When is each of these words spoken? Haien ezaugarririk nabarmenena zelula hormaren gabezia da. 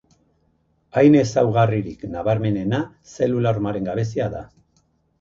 Haien 1.01 1.17
ezaugarririk 1.19 2.03
nabarmenena 2.15 2.83
zelula 3.15 3.55
hormaren 3.55 3.93
gabezia 3.95 4.35
da. 4.39 4.47